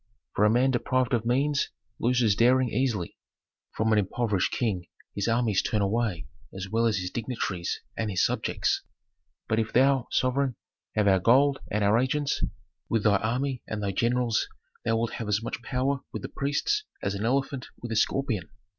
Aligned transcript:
For 0.33 0.45
a 0.45 0.49
man 0.49 0.71
deprived 0.71 1.13
of 1.13 1.27
means 1.27 1.69
loses 1.99 2.35
daring 2.35 2.69
easily; 2.69 3.17
from 3.75 3.93
an 3.93 3.99
impoverished 3.99 4.51
king 4.51 4.87
his 5.13 5.27
armies 5.27 5.61
turn 5.61 5.81
away 5.83 6.25
as 6.51 6.67
well 6.67 6.87
as 6.87 6.97
his 6.97 7.11
dignitaries 7.11 7.79
and 7.95 8.09
his 8.09 8.25
subjects. 8.25 8.81
But 9.47 9.59
if 9.59 9.71
thou, 9.71 10.07
sovereign, 10.09 10.55
have 10.95 11.07
our 11.07 11.19
gold 11.19 11.59
and 11.69 11.83
our 11.83 11.99
agents, 11.99 12.43
with 12.89 13.03
thy 13.03 13.17
army 13.17 13.61
and 13.67 13.83
thy 13.83 13.91
generals 13.91 14.47
thou 14.83 14.97
wilt 14.97 15.11
have 15.13 15.27
as 15.27 15.43
much 15.43 15.61
trouble 15.61 16.03
with 16.11 16.23
the 16.23 16.29
priests 16.29 16.83
as 17.03 17.13
an 17.13 17.23
elephant 17.23 17.67
with 17.79 17.91
a 17.91 17.95
scorpion. 17.95 18.49